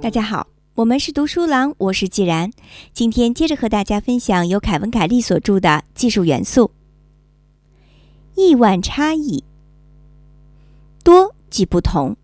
[0.00, 2.50] 大家好，我们是读书郎，我是既然。
[2.92, 6.70] 今天接着和大家分享由凯文·凯利所著的《技术元素：
[8.34, 9.40] 亿万差异》。
[11.04, 12.16] 多即不同，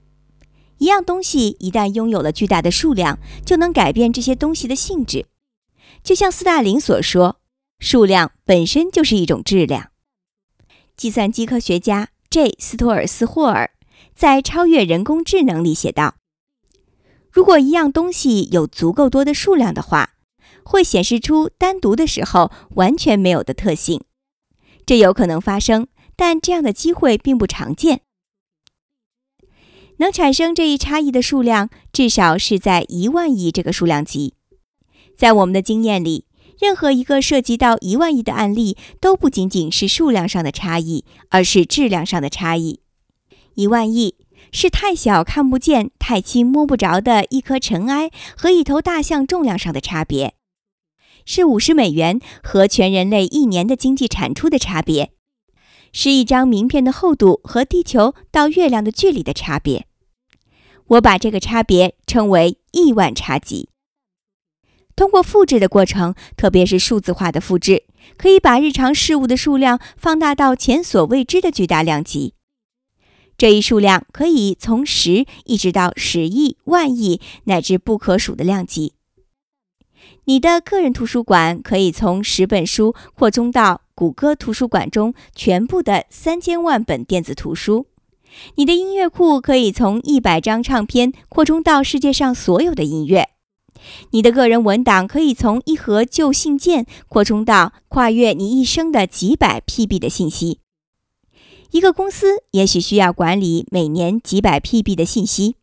[0.78, 5.26] 一样东西一旦拥有了巨大的数量，就能改变这些东西的性质。
[6.02, 7.36] 就像斯大林所说
[7.78, 9.90] ：“数量本身就是一种质量。”
[10.96, 12.56] 计算机科学家 J.
[12.58, 13.70] 斯托尔斯霍尔
[14.14, 16.14] 在《超越人工智能》里写道。
[17.30, 20.14] 如果一样东西有足够多的数量的话，
[20.62, 24.02] 会显示出单独的时候完全没有的特性。
[24.84, 28.02] 这有可能发生，但这样的机会并不常见。
[29.96, 34.34] 能产生这一差异的数量至少是在一万亿这个数量级。
[35.16, 36.26] 在我们的经验里，
[36.60, 42.81] 任何一个涉及到一万亿的案例都不仅仅是数量上的差异，而是质量上的差异。
[43.54, 44.16] 一万亿。
[44.50, 50.34] 是太小看不见、太轻摸不着的一颗尘埃和一头大象重量上的差别，
[51.24, 55.12] 是五十美元和全人类一年的经济产出的差别，
[55.92, 59.86] 是一张名片的厚度和地球到月亮的距离的差别。
[60.88, 63.70] 我把这个差别称为亿万差级。
[64.94, 67.84] 通过复制的过程，特别是数字化的复制，
[68.18, 72.34] 可以把日常事物的数量放大到前所未知的巨大量级。
[73.36, 78.94] 这一数量可以从十一直到十亿、万亿乃至不可数的量级。
[80.24, 87.86] 你的个人图书馆可以从十本书扩充到谷歌图书馆中全部的三千万本电子图书。
[88.54, 93.30] 你的音乐库可以从一百张唱片扩充到世界上所有的音乐。
[94.10, 100.61] 你的个人文档可以从一盒旧信件扩充到跨越你一生的几百 PB 的信息。
[101.72, 105.56] 一个公司也许需要管理每年几百 PB 的信息，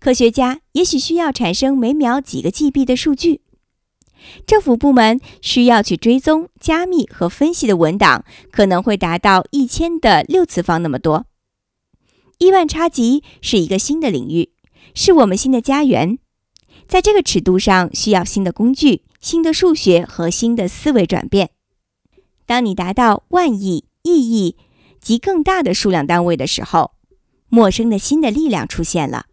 [0.00, 3.40] 科学家也许需要产生每秒几个 GB 的数据，
[4.44, 11.26] 政府部门需要去追踪、加密和分析的文档可能会达到一千的六次方那么多。
[12.38, 14.50] 亿万差级是一个新的领域，
[14.92, 16.18] 是我们新的家园，
[16.88, 21.50] 在这个尺度上需要新的工具、新的数学和新的思维转变。
[22.44, 24.56] 当你达到万亿、亿亿。
[25.04, 26.92] 及更大的数量单位的时候，
[27.48, 29.26] 陌生的新的力量出现了。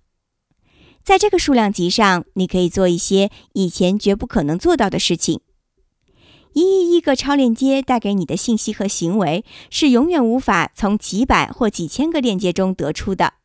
[1.01, 5.39] 在这个数量级上，你可以做一些以前绝不可能做到的事情。
[6.53, 13.35] 一亿亿个超链接带给你的信息和行为是永远无法从几百或几千个链接中得出的。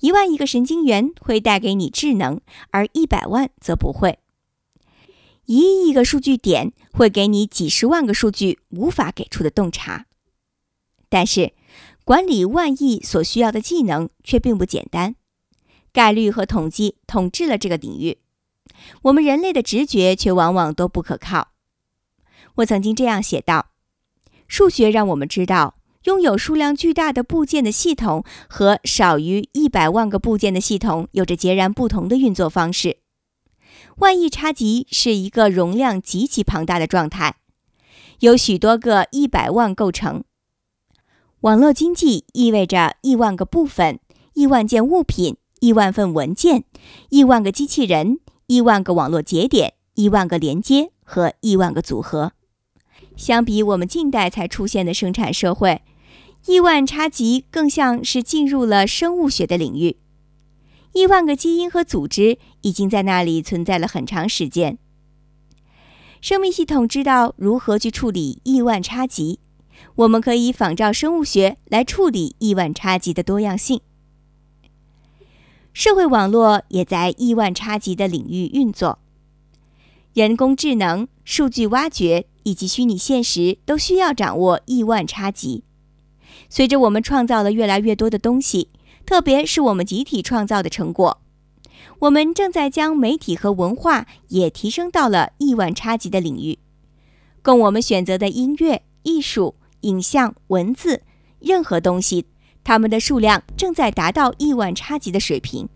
[0.00, 4.18] 一万亿个神经元会带给你智能，而一百万则不会。
[5.46, 10.04] 一亿亿个数据点会给你几十万个数据无法给出的洞察。
[11.14, 11.52] 但是，
[12.02, 15.14] 管理万亿所需要的技能却并不简单。
[15.92, 18.18] 概率和统计统治了这个领域，
[19.02, 21.52] 我们人类的直觉却往往都不可靠。
[22.56, 23.66] 我曾经这样写道：
[24.48, 32.98] 数学让我们知道，拥有数量巨大的部件的系统和少于一百万个部件的系统有着截然不同的运作方式。
[33.98, 37.36] 万亿差级是一个容量极其庞大的状态，
[38.18, 40.24] 由许多个一百万构成。
[41.44, 44.00] 网络经济意味着亿万个部分、
[44.32, 46.64] 亿万件物品、亿万份文件、
[47.10, 52.32] 亿万个机器人、亿万个网络节点、亿万个连接和亿万个组合。
[53.14, 55.82] 相比我们近代才出现的生产社会，
[56.46, 59.98] 亿万差级更像是进入了生物学的领域。
[60.94, 64.78] 亿万个基因和组织已经在那里存在了很长时间。
[66.22, 69.40] 生命系统知道如何去处理亿万差级。
[69.96, 73.80] 我们可以仿照生物学来处理亿万差级的多样性。
[75.72, 79.00] 社会网络也在亿万差级的领域运作。
[80.12, 85.64] 人工智能、数据挖掘以及虚拟现实都需要掌握亿万差级。
[86.48, 88.68] 随着我们创造了越来越多的东西，
[89.04, 91.20] 特别是我们集体创造的成果，
[92.00, 96.60] 我们正在将媒体和文化也提升到了亿万差级的领域。
[97.42, 99.56] 供我们选择的音乐、艺术。
[99.84, 101.02] 影像、文字，
[101.38, 102.26] 任何东西，
[102.64, 105.68] 它们的数量正在达到亿万差级的水平。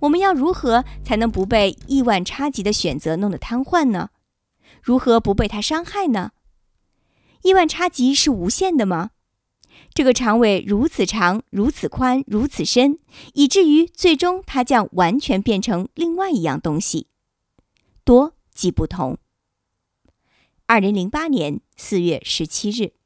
[0.00, 4.10] 我们要如何才能不被亿万差级的选择弄得瘫痪呢？
[4.82, 6.30] 如何不被它伤害呢？
[7.42, 9.10] 亿万差级是无限的吗？
[9.92, 12.98] 这个长尾如此长、如此宽、如此深，
[13.34, 17.08] 以至于最终它将完全变成另外一样东西。
[18.04, 19.18] 多即不同。
[20.70, 22.99] 二零零八年四月十七日。